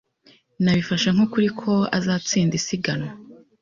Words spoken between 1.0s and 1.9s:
nk'ukuri ko